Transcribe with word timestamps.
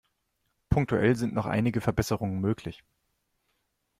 Punktuell 0.69 1.15
sind 1.15 1.35
noch 1.35 1.45
einige 1.45 1.79
Verbesserungen 1.79 2.41
möglich. 2.41 2.83